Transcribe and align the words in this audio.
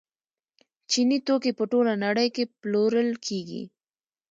چیني 0.91 1.17
توکي 1.27 1.51
په 1.57 1.63
ټوله 1.71 1.93
نړۍ 2.05 2.27
کې 2.35 2.43
پلورل 2.61 3.09
کیږي. 3.25 3.63